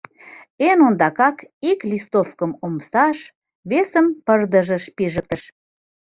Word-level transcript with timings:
Эн 0.69 0.79
ондакак 0.87 1.37
ик 1.71 1.79
листовкым 1.89 2.51
омсаш, 2.65 3.17
весым 3.69 4.05
пырдыжыш 4.25 4.83
пижыктыш. 4.95 5.43